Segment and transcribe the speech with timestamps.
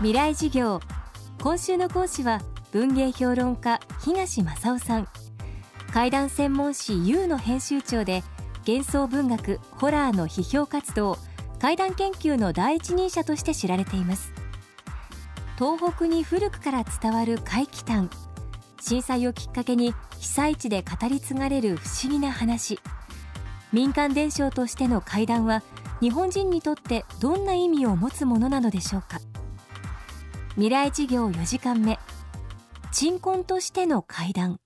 [0.00, 0.80] 未来授業。
[1.42, 5.08] 今週の講師は文芸評論家東正夫さん。
[5.92, 8.22] 怪談専門誌 U の編集長で
[8.64, 11.18] 幻想文学ホラーの批評活動
[11.58, 14.32] 怪談研究の第一人者として知られています。
[15.58, 18.08] 東北に古くから伝わる怪奇譚。
[18.80, 22.78] 震災をきっかけに被災地で語り継がれる不思議な話。
[23.72, 25.64] 民間伝承としての怪談は
[26.00, 29.18] 日本人にとってどんな意味を持つものなのでしょうか。
[30.58, 32.00] 未来事業4時間目。
[32.90, 34.58] 鎮魂としての怪談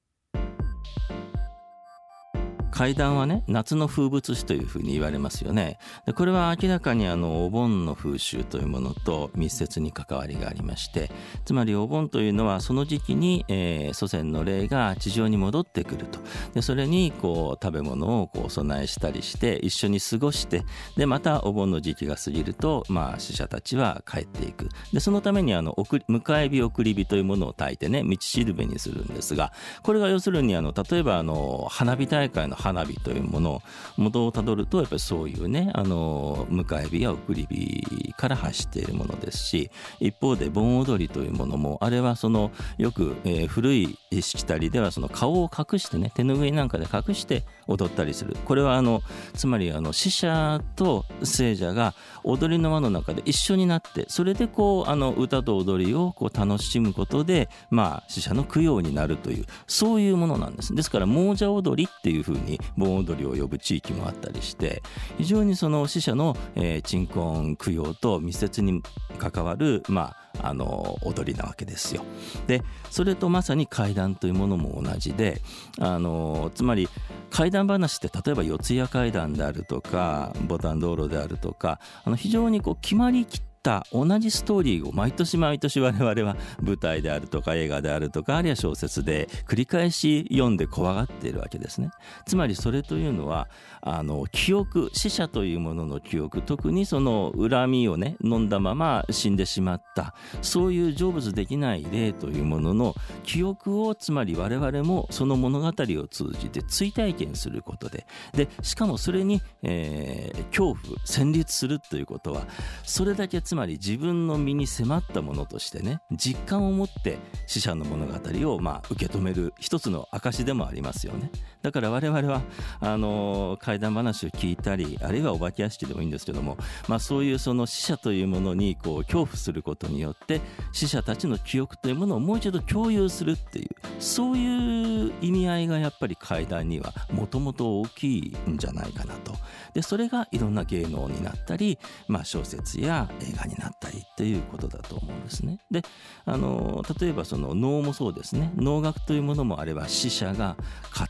[2.73, 5.79] 階段はね夏の風物詩というふうに言われますよね。
[6.07, 11.11] でこれは明らかにあのお盆の風習というものと密接に関わりがありまして
[11.45, 16.19] つまりお盆というのはその時期に、えー、祖先の霊が地上に戻ってくると。
[16.55, 20.65] でそれにこう食べ物をこう備えしたりして一緒に過ごして
[20.97, 24.69] でまたお盆の時期が過ぎると、まあ、死者たちは帰っていく。
[24.93, 33.63] でそのためにあの送り迎え火送り火というものを焚いてね道しるべにするんですがこれが要するにあの例えばあの花火大会の花火というもの
[33.97, 48.37] 元をたどるとやっぱりそういうねあの迎え火や送り火から発しているものですし一方で盆踊りというものもあれはそのよく、えー、古いしきたりではその顔を隠してね手ぬぐいなんかで隠して踊ったりする。
[48.45, 49.03] これはあの
[49.35, 60.75] つまりあの死者と聖者が踊りの輪の中で一緒になってそれでこうあの歌と踊りをこう楽しむことでまあ死者の供養になるというそういうものなんです。
[60.75, 64.83] ですから亡者踊りっていうふうに盆踊りを呼ぶ地域もあったりして
[65.19, 68.83] 非常にその死者の、えー、鎮魂供養と密接に
[69.19, 72.05] 関わるまああの踊りなわけですよ。
[72.47, 75.43] でそれとまさに怪談というものも同じで
[75.79, 76.89] あのつまり
[77.31, 91.91] 怪談話って例えば四谷怪談であるとかボタン道路であるとかあの非常にこう決まりきったた同じストーリーを毎年毎年我々は舞台であるとか映画であるとかあるいは小説で繰り返し読んで怖がっているわけですね。
[92.27, 93.49] つまりそれというのは
[93.81, 112.47] あの記憶死者というものの記憶特にその恨みをね飲んだまま死んでしまったそういう成仏できない霊というものの記憶をつまり我々もその物語を通じて追体験することででしかもそれに、えー、恐怖戦慄するということは
[112.85, 118.15] それだけつまり自分の身に迫ったものとしてね実感を持って死者の物語
[118.51, 121.31] をまあ受け止める一つの証でもありますよね。
[121.61, 122.41] だから我々は
[122.81, 126.57] あの怪談話を聞いたりあるいはお化け屋敷でもいいんですけども、
[126.89, 130.41] まあ、そういうその死者というものにこう恐怖することによって
[130.73, 139.33] 死者たちの記憶というものをもう一度共有するっていうそういう意味合いがやっぱり怪談にはもともと大きいんじゃないかなと
[139.75, 141.79] でそれがいろんな芸能になったり、
[142.09, 145.59] まあ、小説や映画になったりっていうことだと思うんですね。
[145.71, 145.83] で
[146.25, 150.57] あの例えばその能もそうですね能楽というものもあれば死者が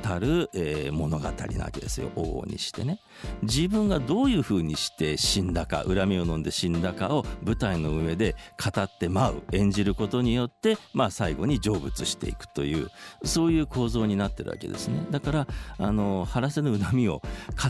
[0.04, 3.00] 語る、えー、物語なわけですよ往々にしてね。
[3.42, 12.92] 自分がどういうふうにして死んだか恨みを飲んで死んだかを舞台の上で語って舞う演じることによって、まあ、最後に成仏していくというという
[13.24, 15.04] そういう構造になってるわけですね。
[15.10, 15.46] だから
[15.78, 17.20] あの晴らせぬ恨みを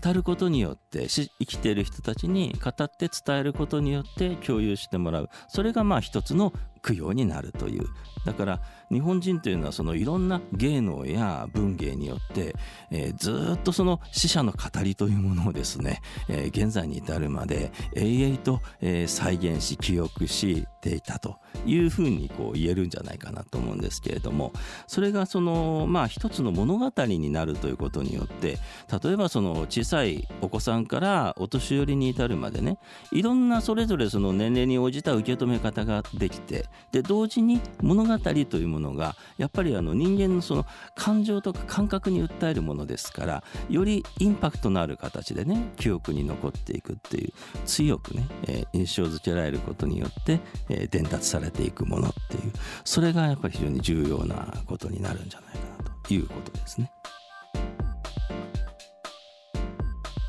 [0.05, 7.87] 語ることによって生きている人たちに語って伝えることによって共有してもらうそれがまあ一つの供養になるという。
[8.25, 8.61] だから
[8.91, 12.55] 日本人というのはそのいろんな芸能や文芸によって、
[12.91, 24.53] えー、ずっとその死者の語りというものをですね、えー、現在に至るまで永遠と、えー、再現し記憶していたというふうにこう言えるんじゃないかなと思うんですけれども
[24.87, 28.59] それがそのまあ一つの物語になるということによって
[29.03, 32.79] 例えばその小さいお子さんからお年寄りに至るまでね
[33.11, 47.33] いろんなそれぞれその年齢に応じた受け止め方ができてで同時に物語というものがやっぱりあの人間のその感情とか感覚に訴えるものですからよりインパクトのある形でね記憶に残っていくっていう
[47.67, 52.53] 強くね、えー、印象づけられることによって、えー、伝達されていくものっていう
[52.85, 56.91] それがやっぱり非常に重要なことになるんじゃないかなということですね。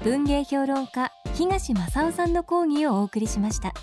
[0.04, 3.74] 文芸評論家東正夫さんの講義をお送りしました。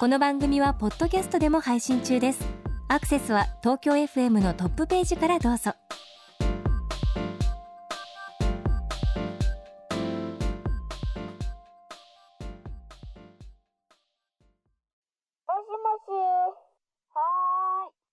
[0.00, 2.38] この番組はポッドキャストでも配信中です。
[2.86, 5.72] アクセスは東京 FM のトップページからどうぞ。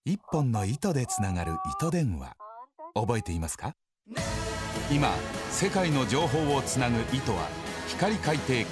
[0.05, 2.35] 一本の糸でつながる糸電話。
[2.95, 3.75] 覚えていますか？
[4.91, 5.09] 今
[5.51, 7.47] 世界の情報をつなぐ糸は
[7.89, 8.65] 光海底ケー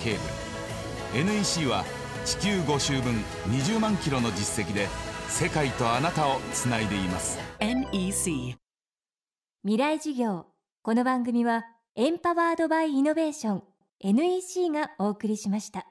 [1.13, 1.25] ブル。
[1.25, 1.85] NEC は
[2.25, 3.15] 地球5周分
[3.49, 4.87] 20万キロの実績で
[5.27, 7.37] 世界とあなたをつないでいます。
[7.59, 8.55] NEC
[9.63, 10.45] 未来事業。
[10.83, 11.65] この番組は
[11.95, 13.63] エンパワードバイイノベーション
[13.99, 15.85] NEC がお送りしました。